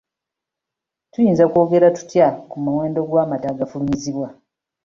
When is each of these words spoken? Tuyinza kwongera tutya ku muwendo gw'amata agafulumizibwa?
Tuyinza 1.11 1.43
kwongera 1.51 1.93
tutya 1.97 2.27
ku 2.49 2.55
muwendo 2.63 2.99
gw'amata 3.09 3.45
agafulumizibwa? 3.49 4.27